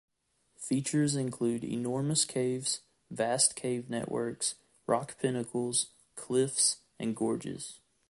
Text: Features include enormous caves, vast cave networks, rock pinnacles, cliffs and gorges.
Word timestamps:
Features 0.57 1.15
include 1.15 1.63
enormous 1.63 2.25
caves, 2.25 2.81
vast 3.11 3.55
cave 3.55 3.87
networks, 3.87 4.55
rock 4.87 5.19
pinnacles, 5.19 5.91
cliffs 6.15 6.77
and 6.97 7.15
gorges. 7.15 7.81